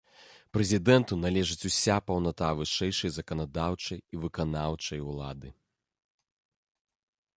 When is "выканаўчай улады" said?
4.25-5.49